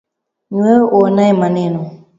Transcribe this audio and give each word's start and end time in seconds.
Ni 0.49 0.57
wewe 0.63 0.85
uonaye 0.95 1.33
maneno 1.41 1.79